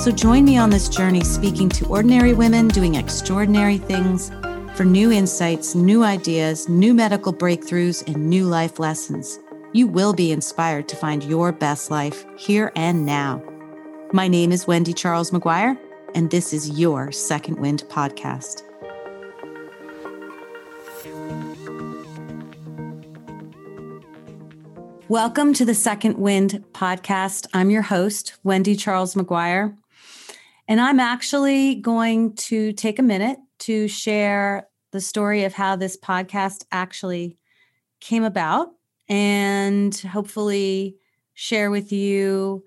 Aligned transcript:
So 0.00 0.10
join 0.10 0.46
me 0.46 0.56
on 0.56 0.70
this 0.70 0.88
journey 0.88 1.22
speaking 1.22 1.68
to 1.68 1.84
ordinary 1.84 2.32
women 2.32 2.68
doing 2.68 2.94
extraordinary 2.94 3.76
things 3.76 4.30
for 4.74 4.82
new 4.82 5.12
insights, 5.12 5.74
new 5.74 6.02
ideas, 6.02 6.70
new 6.70 6.94
medical 6.94 7.34
breakthroughs, 7.34 8.02
and 8.06 8.30
new 8.30 8.46
life 8.46 8.78
lessons. 8.78 9.38
You 9.74 9.86
will 9.86 10.14
be 10.14 10.32
inspired 10.32 10.88
to 10.88 10.96
find 10.96 11.22
your 11.24 11.52
best 11.52 11.90
life 11.90 12.24
here 12.38 12.72
and 12.76 13.04
now. 13.04 13.42
My 14.10 14.26
name 14.26 14.52
is 14.52 14.66
Wendy 14.66 14.94
Charles 14.94 15.32
McGuire, 15.32 15.76
and 16.14 16.30
this 16.30 16.54
is 16.54 16.80
your 16.80 17.12
Second 17.12 17.58
Wind 17.58 17.84
podcast. 17.88 18.62
Welcome 25.08 25.52
to 25.54 25.66
the 25.66 25.74
Second 25.74 26.16
Wind 26.16 26.64
podcast. 26.72 27.48
I'm 27.52 27.68
your 27.68 27.82
host, 27.82 28.38
Wendy 28.42 28.74
Charles 28.76 29.14
McGuire. 29.14 29.76
And 30.70 30.80
I'm 30.80 31.00
actually 31.00 31.74
going 31.74 32.34
to 32.34 32.72
take 32.72 33.00
a 33.00 33.02
minute 33.02 33.40
to 33.60 33.88
share 33.88 34.68
the 34.92 35.00
story 35.00 35.42
of 35.42 35.52
how 35.52 35.74
this 35.74 35.96
podcast 35.96 36.64
actually 36.70 37.38
came 38.00 38.22
about 38.22 38.68
and 39.08 39.92
hopefully 39.96 40.94
share 41.34 41.72
with 41.72 41.90
you 41.90 42.62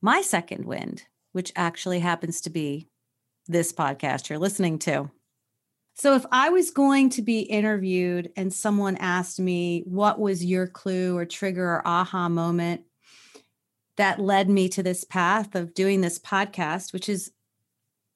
my 0.00 0.20
second 0.20 0.64
wind, 0.64 1.02
which 1.32 1.52
actually 1.56 1.98
happens 1.98 2.40
to 2.42 2.50
be 2.50 2.86
this 3.48 3.72
podcast 3.72 4.28
you're 4.28 4.38
listening 4.38 4.78
to. 4.78 5.10
So, 5.94 6.14
if 6.14 6.24
I 6.30 6.50
was 6.50 6.70
going 6.70 7.10
to 7.10 7.22
be 7.22 7.40
interviewed 7.40 8.30
and 8.36 8.54
someone 8.54 8.96
asked 8.98 9.40
me, 9.40 9.82
what 9.86 10.20
was 10.20 10.44
your 10.44 10.68
clue 10.68 11.16
or 11.16 11.24
trigger 11.24 11.66
or 11.66 11.82
aha 11.84 12.28
moment 12.28 12.82
that 13.96 14.20
led 14.20 14.48
me 14.48 14.68
to 14.70 14.82
this 14.82 15.04
path 15.04 15.54
of 15.54 15.74
doing 15.74 16.00
this 16.00 16.18
podcast, 16.18 16.92
which 16.92 17.08
is 17.08 17.32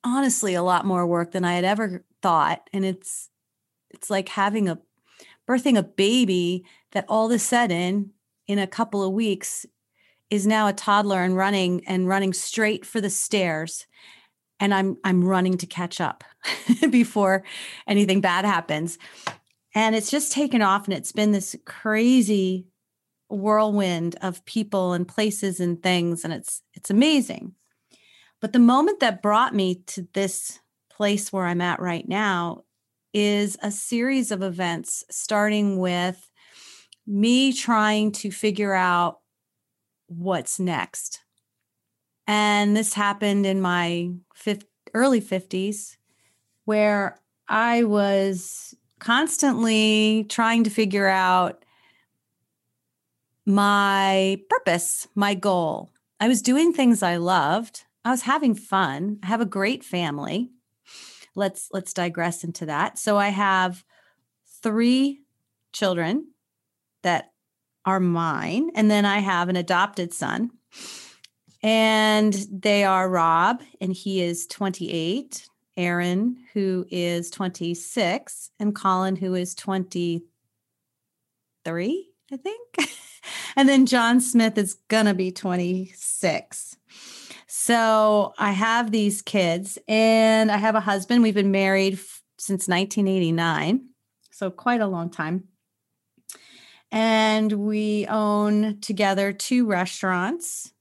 honestly 0.04 0.54
a 0.54 0.62
lot 0.62 0.84
more 0.84 1.06
work 1.06 1.32
than 1.32 1.44
I 1.44 1.54
had 1.54 1.64
ever 1.64 2.04
thought. 2.22 2.68
And 2.72 2.84
it's, 2.84 3.30
it's 3.90 4.10
like 4.10 4.30
having 4.30 4.68
a 4.68 4.78
birthing 5.48 5.76
a 5.76 5.82
baby 5.82 6.64
that 6.92 7.06
all 7.08 7.26
of 7.26 7.32
a 7.32 7.38
sudden 7.38 8.12
in 8.46 8.58
a 8.58 8.66
couple 8.66 9.02
of 9.02 9.12
weeks 9.12 9.66
is 10.28 10.46
now 10.46 10.68
a 10.68 10.72
toddler 10.72 11.22
and 11.22 11.36
running 11.36 11.84
and 11.86 12.06
running 12.06 12.32
straight 12.32 12.86
for 12.86 13.00
the 13.00 13.10
stairs 13.10 13.86
and 14.60 14.74
I'm 14.74 14.98
I'm 15.02 15.24
running 15.24 15.56
to 15.58 15.66
catch 15.66 16.00
up 16.00 16.22
before 16.90 17.42
anything 17.86 18.20
bad 18.20 18.44
happens. 18.44 18.98
And 19.74 19.94
it's 19.96 20.10
just 20.10 20.32
taken 20.32 20.62
off 20.62 20.84
and 20.84 20.94
it's 20.94 21.12
been 21.12 21.32
this 21.32 21.56
crazy 21.64 22.66
whirlwind 23.30 24.16
of 24.22 24.44
people 24.44 24.92
and 24.92 25.06
places 25.06 25.60
and 25.60 25.82
things 25.82 26.24
and 26.24 26.32
it's 26.32 26.62
it's 26.74 26.90
amazing. 26.90 27.54
But 28.40 28.52
the 28.52 28.58
moment 28.58 29.00
that 29.00 29.22
brought 29.22 29.54
me 29.54 29.82
to 29.88 30.08
this 30.14 30.58
place 30.90 31.32
where 31.32 31.44
I'm 31.44 31.60
at 31.60 31.80
right 31.80 32.08
now 32.08 32.64
is 33.12 33.56
a 33.62 33.70
series 33.70 34.30
of 34.30 34.42
events 34.42 35.04
starting 35.10 35.78
with 35.78 36.30
me 37.06 37.52
trying 37.52 38.12
to 38.12 38.30
figure 38.30 38.74
out 38.74 39.20
what's 40.06 40.58
next 40.60 41.20
and 42.32 42.76
this 42.76 42.94
happened 42.94 43.44
in 43.44 43.60
my 43.60 44.12
early 44.94 45.20
50s, 45.20 45.96
where 46.64 47.18
I 47.48 47.82
was 47.82 48.72
constantly 49.00 50.26
trying 50.28 50.62
to 50.62 50.70
figure 50.70 51.08
out 51.08 51.64
my 53.46 54.40
purpose, 54.48 55.08
my 55.14 55.34
goal. 55.34 55.90
I 56.18 56.28
was 56.28 56.42
doing 56.42 56.72
things 56.72 57.02
I 57.02 57.16
loved. 57.16 57.84
I 58.04 58.10
was 58.10 58.22
having 58.22 58.54
fun. 58.54 59.18
I 59.22 59.26
have 59.26 59.40
a 59.40 59.46
great 59.46 59.84
family. 59.84 60.50
Let's 61.34 61.68
let's 61.72 61.92
digress 61.92 62.44
into 62.44 62.66
that. 62.66 62.98
So 62.98 63.16
I 63.16 63.28
have 63.28 63.84
3 64.62 65.20
children 65.72 66.32
that 67.02 67.32
are 67.84 68.00
mine 68.00 68.70
and 68.74 68.90
then 68.90 69.06
I 69.06 69.20
have 69.20 69.48
an 69.48 69.56
adopted 69.56 70.12
son 70.12 70.50
and 71.62 72.34
they 72.50 72.84
are 72.84 73.08
Rob, 73.08 73.62
and 73.80 73.92
he 73.92 74.22
is 74.22 74.46
28, 74.46 75.48
Aaron, 75.76 76.36
who 76.54 76.86
is 76.90 77.30
26, 77.30 78.50
and 78.58 78.74
Colin, 78.74 79.16
who 79.16 79.34
is 79.34 79.54
23, 79.54 82.10
I 82.32 82.36
think. 82.36 82.60
and 83.56 83.68
then 83.68 83.86
John 83.86 84.20
Smith 84.20 84.56
is 84.58 84.74
going 84.88 85.06
to 85.06 85.14
be 85.14 85.30
26. 85.30 86.76
So 87.46 88.32
I 88.38 88.52
have 88.52 88.90
these 88.90 89.22
kids, 89.22 89.78
and 89.88 90.50
I 90.50 90.56
have 90.56 90.74
a 90.74 90.80
husband. 90.80 91.22
We've 91.22 91.34
been 91.34 91.50
married 91.50 91.94
f- 91.94 92.22
since 92.38 92.68
1989, 92.68 93.86
so 94.30 94.50
quite 94.50 94.80
a 94.80 94.86
long 94.86 95.10
time. 95.10 95.44
And 96.92 97.52
we 97.52 98.06
own 98.08 98.80
together 98.80 99.32
two 99.32 99.66
restaurants 99.66 100.72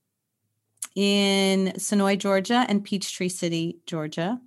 in 0.95 1.73
Senoia, 1.77 2.17
Georgia, 2.17 2.65
and 2.67 2.83
Peachtree 2.83 3.29
City, 3.29 3.79
Georgia. 3.85 4.39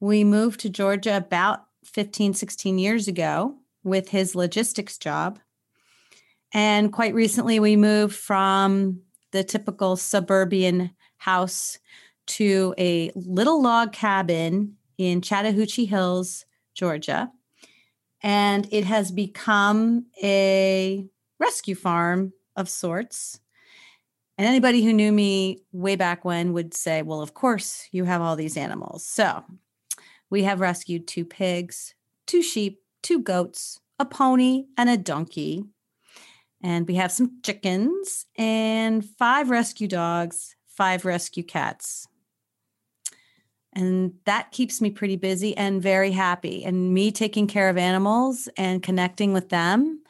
We 0.00 0.24
moved 0.24 0.60
to 0.60 0.68
Georgia 0.68 1.16
about 1.16 1.64
15, 1.84 2.34
16 2.34 2.78
years 2.78 3.08
ago 3.08 3.56
with 3.84 4.08
his 4.10 4.34
logistics 4.34 4.98
job. 4.98 5.38
And 6.52 6.92
quite 6.92 7.14
recently, 7.14 7.60
we 7.60 7.76
moved 7.76 8.14
from 8.14 9.00
the 9.30 9.42
typical 9.42 9.96
suburban 9.96 10.90
house 11.16 11.78
to 12.26 12.74
a 12.78 13.10
little 13.14 13.62
log 13.62 13.92
cabin 13.92 14.76
in 14.98 15.22
Chattahoochee 15.22 15.86
Hills, 15.86 16.44
Georgia. 16.74 17.30
And 18.22 18.68
it 18.70 18.84
has 18.84 19.10
become 19.10 20.06
a 20.22 21.06
rescue 21.38 21.74
farm 21.74 22.32
of 22.54 22.68
sorts. 22.68 23.40
And 24.38 24.46
anybody 24.46 24.84
who 24.84 24.92
knew 24.92 25.12
me 25.12 25.62
way 25.72 25.96
back 25.96 26.24
when 26.24 26.52
would 26.52 26.74
say, 26.74 27.02
well, 27.02 27.20
of 27.20 27.34
course, 27.34 27.88
you 27.92 28.04
have 28.04 28.22
all 28.22 28.36
these 28.36 28.56
animals. 28.56 29.04
So 29.04 29.44
we 30.30 30.44
have 30.44 30.60
rescued 30.60 31.06
two 31.06 31.24
pigs, 31.24 31.94
two 32.26 32.42
sheep, 32.42 32.80
two 33.02 33.20
goats, 33.20 33.80
a 33.98 34.04
pony, 34.04 34.66
and 34.76 34.88
a 34.88 34.96
donkey. 34.96 35.64
And 36.62 36.86
we 36.86 36.94
have 36.94 37.10
some 37.10 37.40
chickens 37.42 38.26
and 38.36 39.04
five 39.04 39.50
rescue 39.50 39.88
dogs, 39.88 40.54
five 40.66 41.04
rescue 41.04 41.42
cats. 41.42 42.06
And 43.74 44.14
that 44.26 44.52
keeps 44.52 44.80
me 44.80 44.90
pretty 44.90 45.16
busy 45.16 45.56
and 45.56 45.82
very 45.82 46.10
happy. 46.10 46.62
And 46.64 46.92
me 46.92 47.10
taking 47.10 47.46
care 47.46 47.68
of 47.68 47.78
animals 47.78 48.48
and 48.56 48.82
connecting 48.82 49.32
with 49.32 49.48
them 49.48 50.02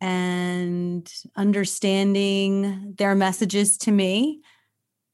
and 0.00 1.10
understanding 1.34 2.94
their 2.96 3.14
messages 3.14 3.76
to 3.78 3.90
me 3.90 4.42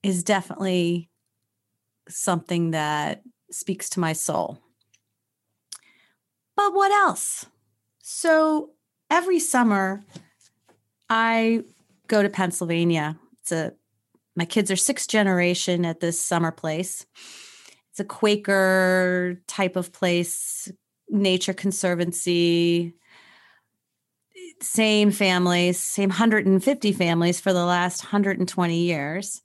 is 0.03 0.23
definitely 0.23 1.09
something 2.09 2.73
that 2.73 3.23
speaks 3.51 3.89
to 3.91 4.01
my 4.01 4.13
soul. 4.13 4.59
But 6.57 6.75
what 6.75 6.93
else? 6.93 7.47
So 8.03 8.71
every 9.11 9.39
summer, 9.39 10.05
I 11.09 11.63
go 12.07 12.23
to 12.23 12.29
Pennsylvania. 12.29 13.19
It's 13.41 13.53
a 13.53 13.73
my 14.37 14.45
kids 14.45 14.71
are 14.71 14.77
sixth 14.77 15.09
generation 15.09 15.85
at 15.85 16.01
this 16.01 16.19
summer 16.19 16.51
place. 16.51 17.07
It's 17.91 18.01
a 18.01 18.05
Quaker 18.05 19.41
type 19.47 19.77
of 19.77 19.93
place, 19.93 20.71
nature 21.09 21.53
conservancy, 21.53 22.95
same 24.61 25.13
families, 25.13 25.79
same 25.79 26.09
150 26.09 26.93
families 26.93 27.41
for 27.41 27.53
the 27.53 27.65
last 27.65 28.03
120 28.03 28.77
years. 28.77 29.43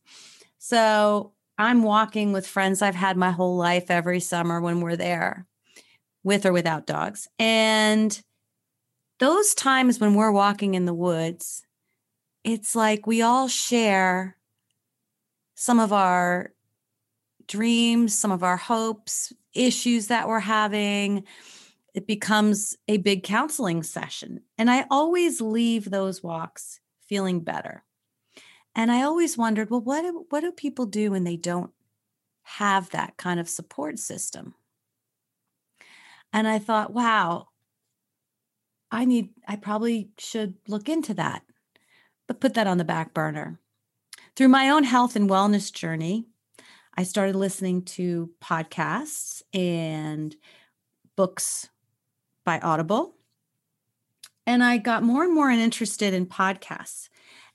So 0.57 1.33
I'm 1.57 1.83
walking 1.83 2.31
with 2.31 2.47
friends 2.47 2.81
I've 2.81 2.95
had 2.95 3.17
my 3.17 3.31
whole 3.31 3.57
life 3.57 3.91
every 3.91 4.19
summer 4.19 4.59
when 4.59 4.81
we're 4.81 4.95
there, 4.95 5.45
with 6.23 6.45
or 6.45 6.51
without 6.51 6.87
dogs. 6.87 7.27
And 7.37 8.19
those 9.19 9.53
times 9.53 9.99
when 9.99 10.15
we're 10.15 10.31
walking 10.31 10.73
in 10.73 10.85
the 10.85 10.93
woods, 10.93 11.63
it's 12.43 12.75
like 12.75 13.05
we 13.05 13.21
all 13.21 13.47
share 13.47 14.37
some 15.55 15.79
of 15.79 15.91
our 15.91 16.53
dreams, 17.47 18.17
some 18.17 18.31
of 18.31 18.43
our 18.43 18.57
hopes, 18.57 19.33
issues 19.53 20.07
that 20.07 20.27
we're 20.27 20.39
having. 20.39 21.25
It 21.93 22.07
becomes 22.07 22.77
a 22.87 22.97
big 22.97 23.23
counseling 23.23 23.83
session. 23.83 24.41
And 24.57 24.71
I 24.71 24.85
always 24.89 25.41
leave 25.41 25.89
those 25.89 26.23
walks 26.23 26.79
feeling 27.07 27.41
better. 27.41 27.83
And 28.73 28.91
I 28.91 29.01
always 29.01 29.37
wondered, 29.37 29.69
well, 29.69 29.81
what 29.81 30.03
do, 30.03 30.25
what 30.29 30.41
do 30.41 30.51
people 30.53 30.85
do 30.85 31.11
when 31.11 31.25
they 31.25 31.35
don't 31.35 31.71
have 32.43 32.91
that 32.91 33.17
kind 33.17 33.39
of 33.39 33.49
support 33.49 33.99
system? 33.99 34.53
And 36.31 36.47
I 36.47 36.59
thought, 36.59 36.93
wow, 36.93 37.48
I 38.91 39.05
need, 39.05 39.29
I 39.47 39.55
probably 39.55 40.09
should 40.17 40.55
look 40.67 40.89
into 40.89 41.13
that, 41.15 41.43
but 42.27 42.39
put 42.39 42.53
that 42.55 42.67
on 42.67 42.77
the 42.77 42.83
back 42.83 43.13
burner. 43.13 43.59
Through 44.35 44.49
my 44.49 44.69
own 44.69 44.83
health 44.83 45.15
and 45.15 45.29
wellness 45.29 45.71
journey, 45.71 46.25
I 46.97 47.03
started 47.03 47.35
listening 47.35 47.83
to 47.83 48.31
podcasts 48.41 49.41
and 49.53 50.35
books 51.15 51.69
by 52.43 52.59
Audible. 52.59 53.15
And 54.45 54.63
I 54.63 54.77
got 54.77 55.03
more 55.03 55.23
and 55.23 55.33
more 55.33 55.49
interested 55.49 56.13
in 56.13 56.25
podcasts. 56.25 57.09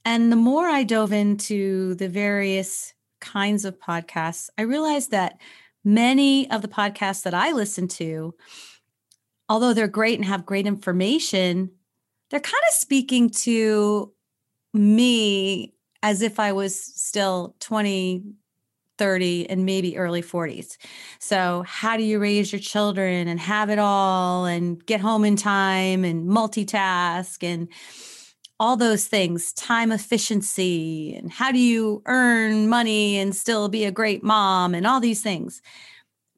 And 0.05 0.31
the 0.31 0.37
more 0.37 0.67
I 0.69 0.85
dove 0.85 1.13
into 1.13 1.95
the 1.95 2.09
various 2.09 2.95
kinds 3.21 3.65
of 3.65 3.81
podcasts, 3.81 4.51
I 4.57 4.63
realized 4.63 5.11
that 5.11 5.41
many 5.83 6.51
of 6.51 6.63
the 6.63 6.69
podcasts 6.69 7.23
that 7.25 7.35
I 7.35 7.53
listen 7.53 7.89
to, 7.89 8.35
although 9.49 9.73
they're 9.73 9.89
great 9.89 10.19
and 10.19 10.25
have 10.25 10.47
great 10.47 10.67
information, 10.67 11.71
they're 12.31 12.41
kind 12.41 12.63
of 12.69 12.75
speaking 12.75 13.31
to 13.31 14.13
me 14.73 15.75
as 16.03 16.23
if 16.23 16.39
I 16.39 16.53
was 16.53 16.79
still 16.79 17.55
20, 17.61 18.25
30 18.99 19.51
and 19.51 19.65
maybe 19.65 19.97
early 19.97 20.23
40s. 20.23 20.77
So, 21.19 21.65
how 21.67 21.97
do 21.97 22.03
you 22.03 22.19
raise 22.19 22.53
your 22.53 22.61
children 22.61 23.29
and 23.29 23.41
have 23.41 23.71
it 23.71 23.79
all 23.79 24.47
and 24.47 24.85
get 24.87 25.01
home 25.01 25.25
in 25.25 25.37
time 25.37 26.05
and 26.05 26.29
multitask 26.29 27.43
and 27.43 27.69
all 28.61 28.77
those 28.77 29.07
things, 29.07 29.53
time 29.53 29.91
efficiency, 29.91 31.15
and 31.17 31.31
how 31.33 31.51
do 31.51 31.59
you 31.59 32.03
earn 32.07 32.69
money 32.69 33.19
and 33.19 33.35
still 33.35 33.69
be 33.69 33.85
a 33.85 33.91
great 33.91 34.23
mom 34.23 34.75
and 34.75 34.87
all 34.87 35.01
these 35.01 35.23
things. 35.23 35.61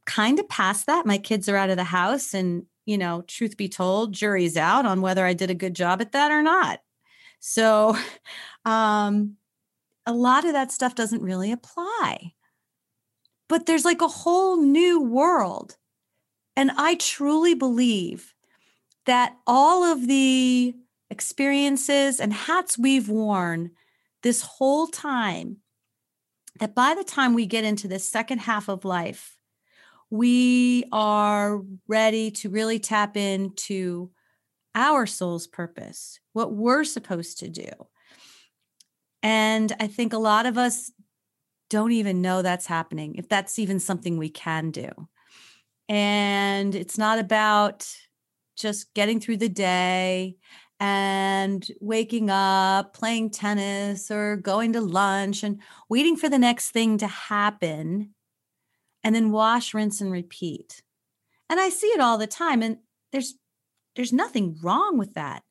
Kind 0.06 0.38
of 0.38 0.48
past 0.48 0.86
that. 0.86 1.04
My 1.06 1.18
kids 1.18 1.48
are 1.48 1.56
out 1.56 1.70
of 1.70 1.76
the 1.76 1.84
house, 1.84 2.32
and, 2.32 2.64
you 2.86 2.96
know, 2.96 3.22
truth 3.22 3.56
be 3.56 3.68
told, 3.68 4.14
jury's 4.14 4.56
out 4.56 4.86
on 4.86 5.02
whether 5.02 5.26
I 5.26 5.34
did 5.34 5.50
a 5.50 5.54
good 5.54 5.74
job 5.74 6.00
at 6.00 6.12
that 6.12 6.30
or 6.30 6.42
not. 6.42 6.80
So, 7.40 7.96
um, 8.64 9.36
a 10.06 10.12
lot 10.12 10.44
of 10.44 10.52
that 10.52 10.72
stuff 10.72 10.94
doesn't 10.94 11.22
really 11.22 11.52
apply 11.52 12.32
but 13.48 13.66
there's 13.66 13.84
like 13.84 14.02
a 14.02 14.08
whole 14.08 14.60
new 14.60 15.00
world. 15.00 15.76
And 16.56 16.70
I 16.76 16.96
truly 16.96 17.54
believe 17.54 18.34
that 19.04 19.36
all 19.46 19.84
of 19.84 20.06
the 20.06 20.74
experiences 21.10 22.18
and 22.18 22.32
hats 22.32 22.76
we've 22.76 23.08
worn 23.08 23.70
this 24.22 24.42
whole 24.42 24.88
time, 24.88 25.58
that 26.58 26.74
by 26.74 26.94
the 26.94 27.04
time 27.04 27.34
we 27.34 27.46
get 27.46 27.64
into 27.64 27.86
the 27.86 27.98
second 27.98 28.38
half 28.38 28.68
of 28.68 28.84
life, 28.84 29.35
we 30.10 30.84
are 30.92 31.62
ready 31.88 32.30
to 32.30 32.50
really 32.50 32.78
tap 32.78 33.16
into 33.16 34.10
our 34.74 35.06
soul's 35.06 35.46
purpose, 35.46 36.20
what 36.32 36.52
we're 36.52 36.84
supposed 36.84 37.38
to 37.38 37.48
do. 37.48 37.70
And 39.22 39.72
I 39.80 39.86
think 39.86 40.12
a 40.12 40.18
lot 40.18 40.46
of 40.46 40.58
us 40.58 40.92
don't 41.70 41.92
even 41.92 42.22
know 42.22 42.42
that's 42.42 42.66
happening, 42.66 43.16
if 43.16 43.28
that's 43.28 43.58
even 43.58 43.80
something 43.80 44.16
we 44.16 44.28
can 44.28 44.70
do. 44.70 44.90
And 45.88 46.74
it's 46.74 46.98
not 46.98 47.18
about 47.18 47.88
just 48.56 48.94
getting 48.94 49.20
through 49.20 49.38
the 49.38 49.48
day 49.48 50.36
and 50.78 51.66
waking 51.80 52.30
up, 52.30 52.94
playing 52.94 53.30
tennis 53.30 54.10
or 54.10 54.36
going 54.36 54.74
to 54.74 54.80
lunch 54.80 55.42
and 55.42 55.60
waiting 55.88 56.16
for 56.16 56.28
the 56.28 56.38
next 56.38 56.70
thing 56.70 56.98
to 56.98 57.06
happen 57.06 58.14
and 59.06 59.14
then 59.14 59.30
wash, 59.30 59.72
rinse 59.72 60.00
and 60.00 60.10
repeat. 60.10 60.82
And 61.48 61.60
I 61.60 61.68
see 61.68 61.86
it 61.86 62.00
all 62.00 62.18
the 62.18 62.26
time 62.26 62.60
and 62.60 62.78
there's 63.12 63.36
there's 63.94 64.12
nothing 64.12 64.58
wrong 64.60 64.98
with 64.98 65.14
that. 65.14 65.44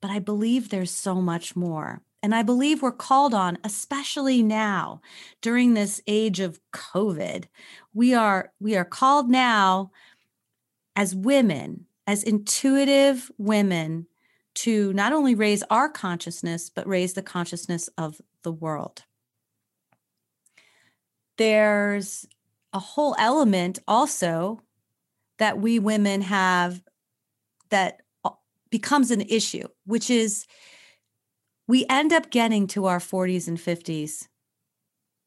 But 0.00 0.12
I 0.12 0.20
believe 0.20 0.68
there's 0.68 0.92
so 0.92 1.16
much 1.16 1.56
more. 1.56 2.02
And 2.22 2.36
I 2.36 2.44
believe 2.44 2.80
we're 2.80 2.92
called 2.92 3.34
on, 3.34 3.58
especially 3.64 4.44
now 4.44 5.00
during 5.42 5.74
this 5.74 6.00
age 6.06 6.38
of 6.38 6.60
COVID. 6.72 7.46
We 7.92 8.14
are 8.14 8.52
we 8.60 8.76
are 8.76 8.84
called 8.84 9.28
now 9.28 9.90
as 10.94 11.16
women, 11.16 11.86
as 12.06 12.22
intuitive 12.22 13.28
women 13.38 14.06
to 14.54 14.92
not 14.92 15.12
only 15.12 15.34
raise 15.34 15.64
our 15.64 15.88
consciousness 15.88 16.70
but 16.70 16.86
raise 16.86 17.14
the 17.14 17.22
consciousness 17.22 17.88
of 17.98 18.20
the 18.44 18.52
world. 18.52 19.02
There's 21.38 22.24
a 22.78 22.80
whole 22.80 23.16
element 23.18 23.80
also 23.88 24.62
that 25.40 25.58
we 25.58 25.80
women 25.80 26.20
have 26.20 26.80
that 27.70 28.02
becomes 28.70 29.10
an 29.10 29.20
issue, 29.22 29.66
which 29.84 30.08
is 30.08 30.46
we 31.66 31.84
end 31.90 32.12
up 32.12 32.30
getting 32.30 32.68
to 32.68 32.86
our 32.86 33.00
40s 33.00 33.48
and 33.48 33.58
50s, 33.58 34.28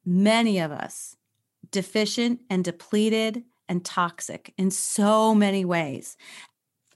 many 0.05 0.59
of 0.59 0.71
us 0.71 1.17
deficient 1.71 2.39
and 2.49 2.63
depleted 2.63 3.43
and 3.67 3.83
toxic 3.83 4.53
in 4.57 4.71
so 4.71 5.35
many 5.35 5.65
ways. 5.65 6.15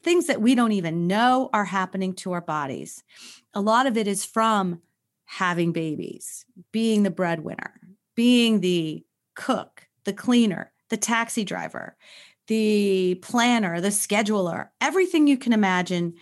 Things 0.03 0.27
that 0.27 0.41
we 0.41 0.55
don't 0.55 0.71
even 0.71 1.05
know 1.05 1.49
are 1.51 1.65
happening 1.65 2.13
to 2.13 2.31
our 2.31 2.39
bodies. 2.39 3.03
A 3.53 3.59
lot 3.59 3.87
of 3.87 3.97
it 3.97 4.07
is 4.07 4.23
from 4.23 4.81
having 5.25 5.73
babies, 5.73 6.45
being 6.71 7.03
the 7.03 7.11
breadwinner, 7.11 7.73
being 8.15 8.61
the 8.61 9.03
cook, 9.35 9.89
the 10.05 10.13
cleaner, 10.13 10.71
the 10.89 10.97
taxi 10.97 11.43
driver, 11.43 11.97
the 12.47 13.15
planner, 13.21 13.81
the 13.81 13.89
scheduler, 13.89 14.69
everything 14.79 15.27
you 15.27 15.37
can 15.37 15.53
imagine, 15.53 16.13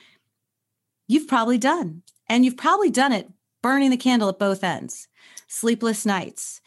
you've 1.08 1.28
probably 1.28 1.58
done. 1.58 2.02
And 2.28 2.46
you've 2.46 2.58
probably 2.58 2.90
done 2.90 3.12
it 3.12 3.30
burning 3.62 3.90
the 3.90 3.98
candle 3.98 4.30
at 4.30 4.40
both 4.40 4.64
ends. 4.64 5.08
Sleepless 5.48 6.06
nights, 6.06 6.62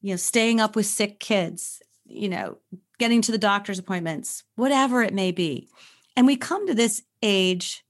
you 0.00 0.10
know, 0.10 0.16
staying 0.16 0.60
up 0.60 0.76
with 0.76 0.86
sick 0.86 1.18
kids, 1.18 1.82
you 2.04 2.28
know, 2.28 2.58
getting 2.98 3.22
to 3.22 3.32
the 3.32 3.38
doctor's 3.38 3.78
appointments, 3.78 4.44
whatever 4.56 5.02
it 5.02 5.14
may 5.14 5.32
be. 5.32 5.68
And 6.16 6.26
we 6.26 6.36
come 6.36 6.66
to 6.66 6.74
this 6.74 7.02
age 7.22 7.84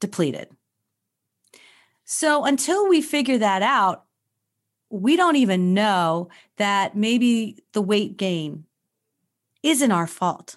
depleted. 0.00 0.48
So 2.04 2.44
until 2.44 2.88
we 2.88 3.02
figure 3.02 3.38
that 3.38 3.62
out, 3.62 4.04
we 4.90 5.16
don't 5.16 5.36
even 5.36 5.72
know 5.72 6.28
that 6.56 6.96
maybe 6.96 7.62
the 7.72 7.80
weight 7.80 8.16
gain 8.16 8.64
isn't 9.62 9.92
our 9.92 10.06
fault. 10.06 10.56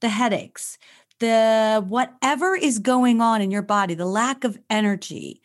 The 0.00 0.08
headaches, 0.08 0.78
the 1.18 1.84
whatever 1.86 2.54
is 2.56 2.78
going 2.78 3.20
on 3.20 3.40
in 3.40 3.50
your 3.50 3.62
body, 3.62 3.94
the 3.94 4.06
lack 4.06 4.44
of 4.44 4.58
energy, 4.70 5.42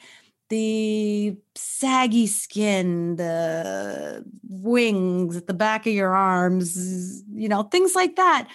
the 0.50 1.36
saggy 1.56 2.27
skin, 2.27 3.17
the 3.17 4.24
wings 4.48 5.36
at 5.36 5.48
the 5.48 5.53
back 5.53 5.86
of 5.86 5.94
your 5.94 6.15
arms, 6.15 7.24
you 7.34 7.50
know, 7.50 7.63
things 7.63 7.96
like 7.96 8.15
that. 8.15 8.48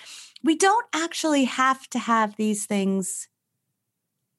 We 0.42 0.56
don't 0.56 0.86
actually 0.92 1.44
have 1.44 1.88
to 1.90 1.98
have 1.98 2.36
these 2.36 2.66
things 2.66 3.28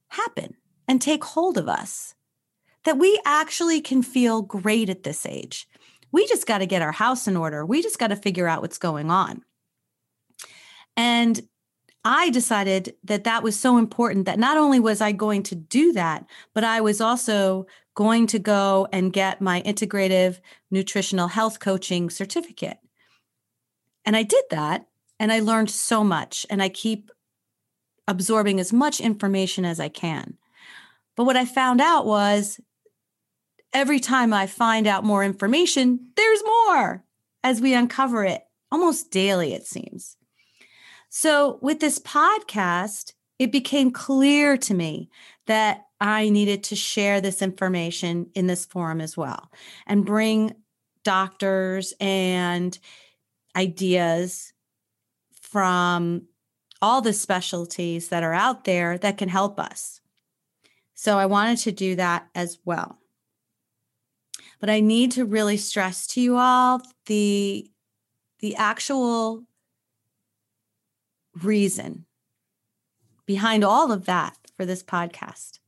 happen 0.09 0.55
and 0.87 1.01
take 1.01 1.23
hold 1.23 1.57
of 1.57 1.69
us. 1.69 2.15
That 2.85 2.97
we 2.97 3.19
actually 3.25 3.81
can 3.81 4.03
feel 4.03 4.41
great 4.41 4.89
at 4.89 5.03
this 5.03 5.25
age. 5.25 5.67
We 6.11 6.27
just 6.27 6.45
got 6.45 6.59
to 6.59 6.65
get 6.65 6.81
our 6.81 6.91
house 6.91 7.27
in 7.27 7.37
order. 7.37 7.65
We 7.65 7.81
just 7.81 7.97
got 7.97 8.07
to 8.07 8.15
figure 8.15 8.47
out 8.47 8.61
what's 8.61 8.77
going 8.77 9.09
on. 9.09 9.41
And 10.95 11.41
I 12.05 12.29
decided 12.29 12.95
that 13.05 13.23
that 13.23 13.43
was 13.43 13.57
so 13.57 13.77
important 13.77 14.25
that 14.25 14.37
not 14.37 14.57
only 14.57 14.79
was 14.79 14.99
I 14.99 15.13
going 15.13 15.43
to 15.43 15.55
do 15.55 15.93
that, 15.93 16.25
but 16.53 16.63
I 16.63 16.81
was 16.81 16.99
also 16.99 17.65
going 17.95 18.27
to 18.27 18.39
go 18.39 18.87
and 18.91 19.13
get 19.13 19.41
my 19.41 19.61
integrative 19.61 20.39
nutritional 20.69 21.29
health 21.29 21.59
coaching 21.59 22.09
certificate. 22.09 22.77
And 24.05 24.17
I 24.17 24.23
did 24.23 24.43
that 24.49 24.87
and 25.19 25.31
I 25.31 25.39
learned 25.39 25.69
so 25.69 26.03
much 26.03 26.45
and 26.49 26.61
I 26.61 26.69
keep 26.69 27.09
absorbing 28.07 28.59
as 28.59 28.73
much 28.73 28.99
information 28.99 29.63
as 29.63 29.79
I 29.79 29.87
can. 29.87 30.37
But 31.15 31.23
what 31.23 31.37
I 31.37 31.45
found 31.45 31.79
out 31.79 32.05
was 32.05 32.59
every 33.73 33.99
time 33.99 34.33
I 34.33 34.47
find 34.47 34.87
out 34.87 35.03
more 35.03 35.23
information, 35.23 36.11
there's 36.15 36.43
more 36.43 37.03
as 37.43 37.61
we 37.61 37.73
uncover 37.73 38.23
it 38.23 38.43
almost 38.71 39.11
daily, 39.11 39.53
it 39.53 39.65
seems. 39.67 40.17
So, 41.09 41.59
with 41.61 41.79
this 41.79 41.99
podcast, 41.99 43.13
it 43.37 43.51
became 43.51 43.91
clear 43.91 44.57
to 44.57 44.73
me 44.73 45.09
that 45.47 45.85
I 45.99 46.29
needed 46.29 46.63
to 46.65 46.75
share 46.75 47.21
this 47.21 47.41
information 47.41 48.29
in 48.33 48.47
this 48.47 48.65
forum 48.65 48.99
as 48.99 49.15
well 49.15 49.51
and 49.85 50.05
bring 50.05 50.55
doctors 51.03 51.93
and 51.99 52.77
ideas 53.55 54.53
from 55.31 56.27
all 56.81 57.01
the 57.01 57.13
specialties 57.13 58.09
that 58.09 58.23
are 58.23 58.33
out 58.33 58.65
there 58.65 58.97
that 58.97 59.17
can 59.17 59.29
help 59.29 59.59
us. 59.59 60.01
So 60.93 61.17
I 61.17 61.25
wanted 61.25 61.59
to 61.59 61.71
do 61.71 61.95
that 61.95 62.27
as 62.35 62.57
well. 62.65 62.99
But 64.63 64.69
I 64.69 64.79
need 64.79 65.11
to 65.11 65.25
really 65.25 65.57
stress 65.57 66.07
to 66.07 66.21
you 66.21 66.37
all 66.37 66.81
the 67.07 67.69
the 68.39 68.55
actual 68.55 69.43
reason 71.41 72.05
behind 73.25 73.65
all 73.65 73.91
of 73.91 74.05
that 74.05 74.37
for 74.55 74.65
this 74.65 74.81
podcast. 74.81 75.59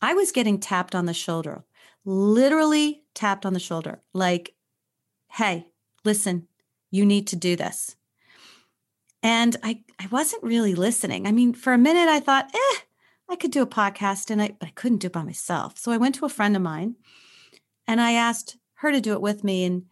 I 0.00 0.14
was 0.14 0.32
getting 0.32 0.58
tapped 0.58 0.94
on 0.94 1.04
the 1.04 1.12
shoulder, 1.12 1.66
literally 2.06 3.02
tapped 3.12 3.44
on 3.44 3.52
the 3.52 3.60
shoulder, 3.60 4.00
like, 4.14 4.54
hey, 5.32 5.66
listen, 6.04 6.48
you 6.90 7.04
need 7.04 7.26
to 7.26 7.36
do 7.36 7.54
this. 7.54 7.96
And 9.22 9.58
I, 9.62 9.82
I 10.00 10.06
wasn't 10.06 10.42
really 10.42 10.74
listening. 10.74 11.26
I 11.26 11.32
mean, 11.32 11.52
for 11.52 11.74
a 11.74 11.78
minute, 11.78 12.08
I 12.08 12.20
thought, 12.20 12.50
eh, 12.54 12.80
I 13.28 13.36
could 13.36 13.50
do 13.50 13.60
a 13.60 13.66
podcast, 13.66 14.30
and 14.30 14.40
I, 14.40 14.56
but 14.58 14.68
I 14.68 14.72
couldn't 14.74 15.02
do 15.02 15.08
it 15.08 15.12
by 15.12 15.22
myself. 15.22 15.76
So 15.76 15.92
I 15.92 15.98
went 15.98 16.14
to 16.14 16.24
a 16.24 16.30
friend 16.30 16.56
of 16.56 16.62
mine 16.62 16.96
and 17.86 18.00
I 18.00 18.12
asked 18.12 18.56
her 18.74 18.92
to 18.92 19.00
do 19.00 19.12
it 19.12 19.20
with 19.20 19.44
me. 19.44 19.64
And 19.64 19.84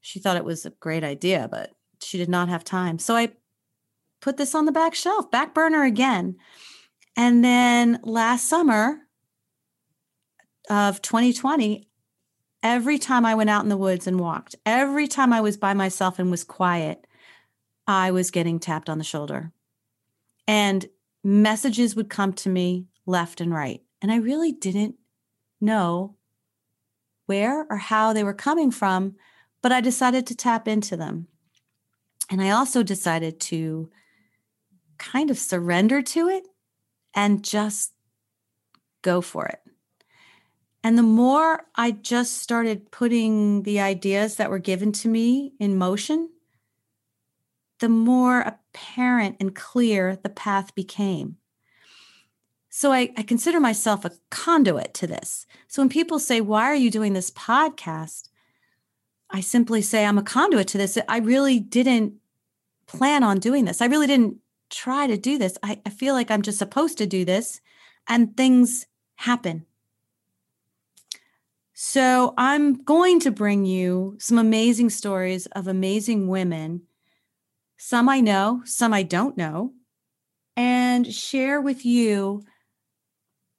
she 0.00 0.18
thought 0.18 0.36
it 0.36 0.44
was 0.44 0.66
a 0.66 0.70
great 0.70 1.04
idea, 1.04 1.48
but 1.50 1.72
she 2.00 2.18
did 2.18 2.28
not 2.28 2.48
have 2.48 2.64
time. 2.64 2.98
So 2.98 3.16
I 3.16 3.32
put 4.20 4.36
this 4.36 4.54
on 4.54 4.64
the 4.64 4.72
back 4.72 4.94
shelf, 4.94 5.30
back 5.30 5.54
burner 5.54 5.84
again. 5.84 6.36
And 7.16 7.44
then 7.44 8.00
last 8.02 8.48
summer 8.48 8.98
of 10.68 11.02
2020, 11.02 11.88
every 12.62 12.98
time 12.98 13.24
I 13.24 13.34
went 13.34 13.50
out 13.50 13.62
in 13.62 13.68
the 13.68 13.76
woods 13.76 14.06
and 14.06 14.18
walked, 14.18 14.56
every 14.66 15.06
time 15.06 15.32
I 15.32 15.40
was 15.40 15.56
by 15.56 15.74
myself 15.74 16.18
and 16.18 16.30
was 16.30 16.44
quiet, 16.44 17.06
I 17.86 18.10
was 18.10 18.30
getting 18.30 18.58
tapped 18.58 18.88
on 18.88 18.98
the 18.98 19.04
shoulder. 19.04 19.52
And 20.48 20.86
messages 21.22 21.94
would 21.94 22.08
come 22.08 22.32
to 22.34 22.48
me 22.48 22.86
left 23.06 23.40
and 23.40 23.52
right. 23.52 23.82
And 24.02 24.10
I 24.10 24.16
really 24.16 24.52
didn't 24.52 24.96
know 25.60 26.16
where 27.26 27.66
or 27.70 27.76
how 27.76 28.12
they 28.12 28.24
were 28.24 28.34
coming 28.34 28.70
from, 28.70 29.16
but 29.62 29.72
I 29.72 29.80
decided 29.80 30.26
to 30.26 30.36
tap 30.36 30.68
into 30.68 30.96
them. 30.96 31.28
And 32.30 32.40
I 32.40 32.50
also 32.50 32.82
decided 32.82 33.40
to 33.40 33.90
kind 34.98 35.30
of 35.30 35.38
surrender 35.38 36.02
to 36.02 36.28
it 36.28 36.46
and 37.14 37.44
just 37.44 37.92
go 39.02 39.20
for 39.20 39.46
it. 39.46 39.60
And 40.82 40.98
the 40.98 41.02
more 41.02 41.64
I 41.74 41.92
just 41.92 42.38
started 42.38 42.90
putting 42.90 43.62
the 43.62 43.80
ideas 43.80 44.36
that 44.36 44.50
were 44.50 44.58
given 44.58 44.92
to 44.92 45.08
me 45.08 45.54
in 45.58 45.78
motion, 45.78 46.28
the 47.80 47.88
more 47.88 48.40
apparent 48.40 49.36
and 49.40 49.54
clear 49.54 50.16
the 50.16 50.28
path 50.28 50.74
became. 50.74 51.38
So 52.76 52.90
I, 52.90 53.12
I, 53.16 53.22
consider 53.22 53.60
myself 53.60 54.04
a 54.04 54.10
conduit 54.30 54.94
to 54.94 55.06
this. 55.06 55.46
So 55.68 55.80
when 55.80 55.88
people 55.88 56.18
say, 56.18 56.40
Why 56.40 56.64
are 56.64 56.74
you 56.74 56.90
doing 56.90 57.12
this 57.12 57.30
podcast? 57.30 58.30
I 59.30 59.42
simply 59.42 59.80
say, 59.80 60.04
I'm 60.04 60.18
a 60.18 60.24
conduit 60.24 60.66
to 60.68 60.78
this. 60.78 60.98
I 61.08 61.18
really 61.18 61.60
didn't 61.60 62.14
plan 62.88 63.22
on 63.22 63.38
doing 63.38 63.64
this. 63.64 63.80
I 63.80 63.86
really 63.86 64.08
didn't 64.08 64.38
try 64.70 65.06
to 65.06 65.16
do 65.16 65.38
this. 65.38 65.56
I, 65.62 65.80
I 65.86 65.90
feel 65.90 66.14
like 66.14 66.32
I'm 66.32 66.42
just 66.42 66.58
supposed 66.58 66.98
to 66.98 67.06
do 67.06 67.24
this, 67.24 67.60
and 68.08 68.36
things 68.36 68.86
happen. 69.14 69.66
So 71.74 72.34
I'm 72.36 72.82
going 72.82 73.20
to 73.20 73.30
bring 73.30 73.66
you 73.66 74.16
some 74.18 74.36
amazing 74.36 74.90
stories 74.90 75.46
of 75.46 75.68
amazing 75.68 76.26
women 76.26 76.82
some 77.76 78.08
I 78.08 78.18
know, 78.18 78.62
some 78.64 78.92
I 78.92 79.04
don't 79.04 79.36
know, 79.36 79.74
and 80.56 81.12
share 81.14 81.60
with 81.60 81.84
you 81.84 82.42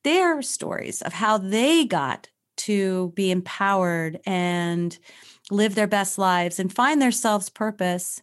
their 0.06 0.42
stories 0.44 1.02
of 1.02 1.14
how 1.14 1.38
they 1.38 1.84
got 1.84 2.30
to 2.58 3.12
be 3.16 3.32
empowered 3.32 4.20
and 4.26 4.98
live 5.50 5.74
their 5.74 5.88
best 5.88 6.18
lives 6.18 6.60
and 6.60 6.72
find 6.72 7.02
their 7.02 7.12
selves 7.12 7.50
purpose 7.50 8.22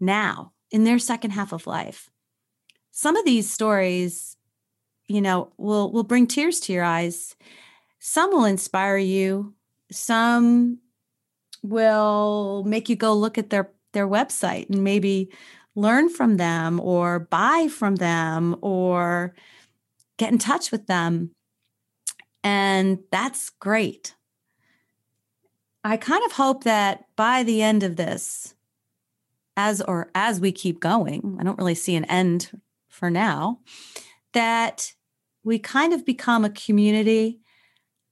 now 0.00 0.52
in 0.72 0.82
their 0.82 0.98
second 0.98 1.30
half 1.30 1.52
of 1.52 1.66
life. 1.66 2.10
Some 2.90 3.16
of 3.16 3.24
these 3.24 3.48
stories, 3.48 4.36
you 5.06 5.20
know, 5.22 5.52
will 5.56 5.92
will 5.92 6.02
bring 6.02 6.26
tears 6.26 6.58
to 6.60 6.72
your 6.72 6.84
eyes. 6.84 7.36
Some 8.00 8.30
will 8.30 8.44
inspire 8.44 8.98
you. 8.98 9.54
Some 9.92 10.80
will 11.62 12.64
make 12.66 12.88
you 12.88 12.96
go 12.96 13.14
look 13.14 13.38
at 13.38 13.50
their 13.50 13.70
their 13.92 14.08
website 14.08 14.68
and 14.70 14.82
maybe 14.82 15.30
learn 15.76 16.08
from 16.08 16.36
them 16.36 16.80
or 16.80 17.20
buy 17.20 17.68
from 17.70 17.96
them 17.96 18.56
or 18.60 19.34
get 20.16 20.32
in 20.32 20.38
touch 20.38 20.70
with 20.70 20.86
them. 20.86 21.30
And 22.42 23.00
that's 23.10 23.50
great. 23.50 24.14
I 25.84 25.96
kind 25.96 26.24
of 26.24 26.32
hope 26.32 26.64
that 26.64 27.04
by 27.16 27.42
the 27.42 27.62
end 27.62 27.82
of 27.82 27.96
this, 27.96 28.54
as 29.56 29.80
or 29.80 30.10
as 30.14 30.40
we 30.40 30.52
keep 30.52 30.80
going, 30.80 31.36
I 31.40 31.44
don't 31.44 31.58
really 31.58 31.74
see 31.74 31.96
an 31.96 32.04
end 32.06 32.50
for 32.88 33.10
now, 33.10 33.60
that 34.32 34.92
we 35.44 35.58
kind 35.58 35.92
of 35.92 36.04
become 36.04 36.44
a 36.44 36.50
community, 36.50 37.40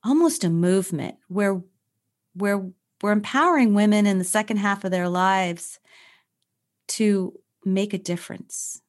almost 0.05 0.45
a 0.45 0.51
movement 0.51 1.17
where 1.29 1.63
where 2.35 2.71
we're 3.03 3.13
empowering 3.13 3.75
women 3.75 4.07
in 4.07 4.19
the 4.19 4.25
second 4.25 4.57
half 4.57 4.85
of 4.85 4.91
their 4.91 5.09
lives 5.09 5.79
to 6.87 7.35
make 7.65 7.93
a 7.93 7.99
difference 7.99 8.81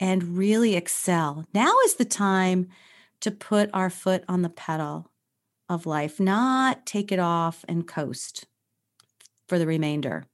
and 0.00 0.36
really 0.36 0.76
excel. 0.76 1.46
Now 1.52 1.72
is 1.84 1.94
the 1.94 2.04
time 2.04 2.68
to 3.20 3.30
put 3.30 3.70
our 3.72 3.90
foot 3.90 4.24
on 4.28 4.42
the 4.42 4.48
pedal 4.48 5.10
of 5.68 5.86
life, 5.86 6.18
not 6.20 6.86
take 6.86 7.12
it 7.12 7.18
off 7.18 7.64
and 7.68 7.86
coast 7.86 8.46
for 9.48 9.58
the 9.58 9.66
remainder. 9.66 10.24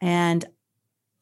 And 0.00 0.44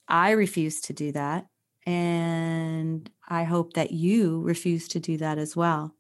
I 0.09 0.33
refuse 0.33 0.81
to 0.83 0.93
do 0.93 1.13
that. 1.13 1.47
And 1.87 3.11
I 3.29 3.45
hope 3.45 3.75
that 3.75 3.93
you 3.93 4.41
refuse 4.43 4.89
to 4.89 5.01
do 5.01 5.17
that 5.19 5.39
as 5.39 5.57
well. 5.57 5.95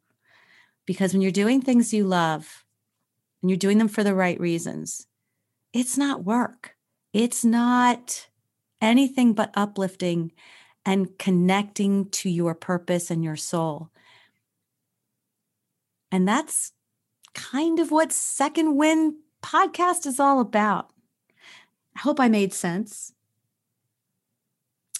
Because 0.86 1.12
when 1.12 1.22
you're 1.22 1.30
doing 1.30 1.60
things 1.60 1.94
you 1.94 2.04
love, 2.04 2.64
and 3.40 3.50
you're 3.50 3.56
doing 3.56 3.78
them 3.78 3.88
for 3.88 4.04
the 4.04 4.14
right 4.14 4.38
reasons, 4.38 5.06
it's 5.72 5.98
not 5.98 6.24
work. 6.24 6.76
It's 7.12 7.44
not 7.44 8.28
anything 8.80 9.32
but 9.32 9.50
uplifting 9.54 10.32
and 10.84 11.18
connecting 11.18 12.08
to 12.10 12.28
your 12.28 12.54
purpose 12.54 13.10
and 13.10 13.22
your 13.22 13.36
soul. 13.36 13.90
And 16.10 16.26
that's 16.26 16.72
kind 17.34 17.78
of 17.78 17.90
what 17.90 18.12
Second 18.12 18.76
Wind 18.76 19.14
podcast 19.42 20.06
is 20.06 20.20
all 20.20 20.40
about. 20.40 20.90
I 21.96 22.00
hope 22.00 22.20
I 22.20 22.28
made 22.28 22.52
sense. 22.52 23.12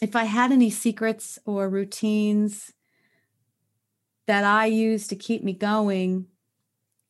If 0.00 0.16
I 0.16 0.24
had 0.24 0.50
any 0.52 0.70
secrets 0.70 1.38
or 1.44 1.68
routines 1.68 2.72
that 4.26 4.44
I 4.44 4.66
use 4.66 5.06
to 5.08 5.16
keep 5.16 5.44
me 5.44 5.52
going, 5.52 6.26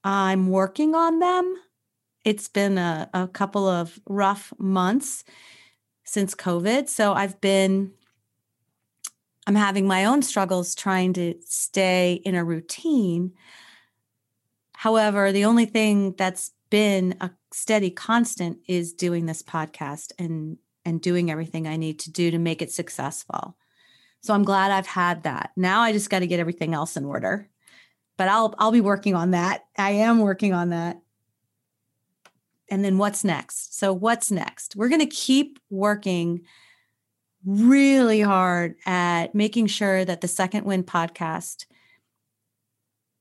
I'm 0.05 0.49
working 0.49 0.95
on 0.95 1.19
them. 1.21 1.57
It's 2.25 2.49
been 2.49 2.79
a, 2.79 3.09
a 3.14 3.29
couple 3.29 3.67
of 3.67 4.00
rough 4.09 4.52
months 4.59 5.25
since 6.05 6.35
COVID. 6.35 6.88
So 6.88 7.12
I've 7.14 7.41
been, 7.41 7.93
I'm 9.47 9.55
having 9.55 9.87
my 9.87 10.05
own 10.05 10.23
struggles 10.23 10.75
trying 10.75 11.15
to 11.15 11.35
stay 11.45 12.21
in 12.25 12.35
a 12.35 12.45
routine. 12.45 13.33
However, 14.75 15.33
the 15.33 15.45
only 15.45 15.67
thing 15.67 16.15
that's 16.17 16.53
been 16.71 17.17
a 17.21 17.31
steady 17.53 17.91
constant 17.91 18.59
is 18.67 18.93
doing 18.93 19.27
this 19.27 19.43
podcast 19.43 20.13
and 20.19 20.59
and 20.85 21.01
doing 21.01 21.31
everything 21.31 21.69
I 21.69 21.77
need 21.77 22.01
to 22.01 22.11
do 22.11 22.33
to 22.33 22.39
make 22.39 22.61
it 22.61 22.73
successful. 22.73 23.57
So 24.21 24.35
I'm 24.35 24.43
glad 24.43 24.73
I've 24.73 24.87
had 24.87 25.23
that. 25.23 25.53
Now 25.57 25.81
I 25.81 25.93
just 25.93 26.11
got 26.11 26.21
to 26.21 26.27
get 26.27 26.41
everything 26.41 26.75
else 26.75 26.97
in 26.97 27.05
order 27.05 27.49
but 28.17 28.29
I'll 28.29 28.55
I'll 28.59 28.73
be 28.73 28.81
working 28.81 29.15
on 29.15 29.33
that. 29.33 29.65
I 29.77 29.91
am 29.91 30.21
working 30.21 30.53
on 30.53 30.71
that. 30.71 31.01
And 32.71 32.85
then 32.85 32.97
what's 32.97 33.25
next? 33.25 33.79
So 33.79 33.93
what's 33.93 34.31
next? 34.31 34.77
We're 34.77 34.89
going 34.89 35.01
to 35.01 35.07
keep 35.07 35.59
working 35.71 36.43
really 37.45 38.21
hard 38.21 38.77
at 38.87 39.35
making 39.35 39.67
sure 39.67 40.05
that 40.05 40.21
the 40.21 40.29
Second 40.29 40.65
Wind 40.65 40.87
podcast 40.87 41.67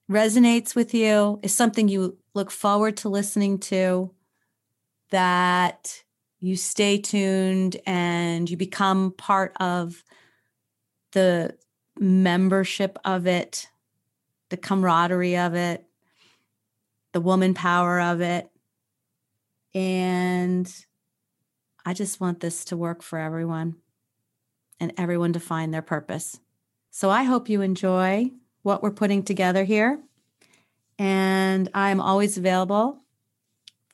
resonates 0.10 0.75
with 0.75 0.94
you, 0.94 1.40
is 1.42 1.54
something 1.54 1.88
you 1.88 2.18
look 2.34 2.51
forward 2.51 2.98
to 2.98 3.10
listening 3.10 3.58
to, 3.60 4.12
that 5.10 6.04
you 6.40 6.56
stay 6.56 6.98
tuned 6.98 7.78
and 7.86 8.50
you 8.50 8.58
become 8.58 9.12
part 9.12 9.56
of 9.60 10.04
the 11.12 11.56
membership 11.98 12.98
of 13.06 13.28
it 13.28 13.68
the 14.51 14.58
camaraderie 14.58 15.38
of 15.38 15.56
it, 15.56 15.86
the 17.13 17.22
woman 17.22 17.54
power 17.56 18.00
of 18.00 18.22
it, 18.22 18.50
And 19.74 20.72
I 21.86 21.94
just 21.94 22.20
want 22.20 22.42
this 22.42 22.66
to 22.66 22.78
work 22.78 23.01
for 23.01 23.18
everyone 23.18 23.78
and 24.82 24.92
everyone 24.98 25.32
to 25.32 25.40
find 25.40 25.74
their 25.74 25.84
purpose. 25.84 26.40
So 26.90 27.10
I 27.10 27.24
hope 27.24 27.48
you 27.48 27.62
enjoy 27.62 28.32
what 28.64 28.84
we're 28.84 28.92
putting 28.92 29.24
together 29.24 29.64
here. 29.64 30.02
And 31.00 31.70
I'm 31.74 32.02
always 32.02 32.38
available 32.38 33.00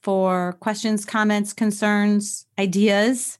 for 0.02 0.54
questions, 0.54 1.06
comments, 1.06 1.54
concerns, 1.54 2.48
ideas. 2.58 3.38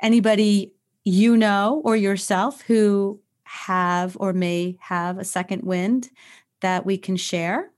Anybody 0.00 0.74
you 1.04 1.36
know 1.36 1.80
or 1.84 1.96
yourself 1.96 2.60
who 2.62 3.20
have 3.44 4.16
or 4.20 4.32
may 4.32 4.76
have 4.80 5.18
a 5.18 5.24
second 5.24 5.62
wind 5.62 6.10
that 6.60 6.84
we 6.84 6.98
can 6.98 7.16
share 7.16 7.70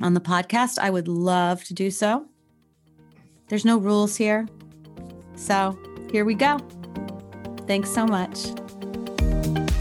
on 0.00 0.14
the 0.14 0.20
podcast, 0.20 0.78
I 0.78 0.90
would 0.90 1.08
love 1.08 1.64
to 1.64 1.74
do 1.74 1.90
so. 1.90 2.26
There's 3.48 3.64
no 3.64 3.78
rules 3.78 4.16
here. 4.16 4.46
So 5.36 5.78
here 6.10 6.24
we 6.24 6.34
go. 6.34 6.58
Thanks 7.66 7.90
so 7.90 8.06
much. 8.06 8.46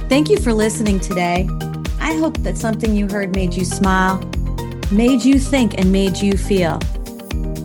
Thank 0.08 0.30
you 0.30 0.38
for 0.38 0.54
listening 0.54 1.00
today. 1.00 1.48
I 2.00 2.16
hope 2.16 2.38
that 2.40 2.58
something 2.58 2.96
you 2.96 3.08
heard 3.08 3.34
made 3.36 3.54
you 3.54 3.64
smile, 3.64 4.18
made 4.92 5.24
you 5.24 5.40
think, 5.40 5.78
and 5.78 5.92
made 5.92 6.18
you 6.18 6.34
feel. 6.34 6.80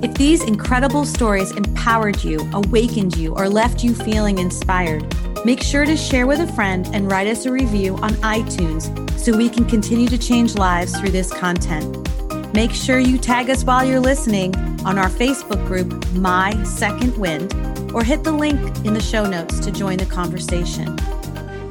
If 0.03 0.15
these 0.15 0.45
incredible 0.45 1.05
stories 1.05 1.51
empowered 1.53 2.23
you, 2.23 2.49
awakened 2.53 3.17
you, 3.17 3.35
or 3.35 3.49
left 3.49 3.83
you 3.83 3.95
feeling 3.95 4.39
inspired, 4.39 5.05
make 5.45 5.63
sure 5.63 5.85
to 5.85 5.97
share 5.97 6.27
with 6.27 6.41
a 6.41 6.53
friend 6.53 6.87
and 6.93 7.11
write 7.11 7.27
us 7.27 7.47
a 7.47 7.51
review 7.51 7.97
on 7.97 8.11
iTunes 8.17 9.19
so 9.19 9.37
we 9.37 9.49
can 9.49 9.65
continue 9.65 10.07
to 10.09 10.19
change 10.19 10.55
lives 10.55 10.97
through 10.99 11.11
this 11.11 11.33
content. 11.33 11.97
Make 12.55 12.73
sure 12.73 12.99
you 12.99 13.19
tag 13.19 13.51
us 13.51 13.65
while 13.65 13.85
you're 13.85 14.01
listening 14.01 14.55
on 14.85 14.99
our 14.99 15.09
Facebook 15.09 15.67
group, 15.67 16.09
My 16.13 16.63
Second 16.63 17.17
Wind, 17.19 17.53
or 17.97 18.05
hit 18.05 18.23
the 18.25 18.31
link 18.31 18.61
in 18.85 18.93
the 18.93 19.01
show 19.01 19.25
notes 19.25 19.59
to 19.59 19.73
join 19.73 19.97
the 19.97 20.05
conversation. 20.05 20.99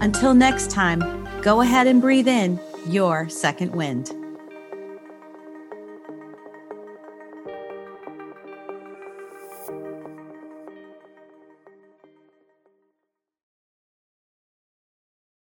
Until 0.01 0.33
next 0.33 0.71
time, 0.71 0.99
go 1.43 1.61
ahead 1.61 1.85
and 1.85 2.01
breathe 2.01 2.27
in 2.27 2.59
your 2.87 3.29
second 3.29 3.75
wind. 3.75 4.14